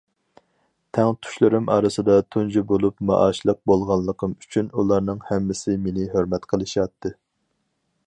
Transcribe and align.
تەڭتۇشلىرىم 0.97 1.67
ئارىسىدا 1.73 2.15
تۇنجى 2.35 2.65
بولۇپ 2.73 2.97
مائاشلىق 3.11 3.61
بولغانلىقىم 3.73 4.35
ئۈچۈن 4.41 4.73
ئۇلارنىڭ 4.75 5.23
ھەممىسى 5.31 5.81
مېنى 5.87 6.13
ھۆرمەت 6.17 6.53
قىلىشاتتى. 6.55 7.17